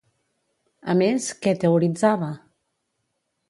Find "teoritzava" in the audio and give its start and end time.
1.67-2.33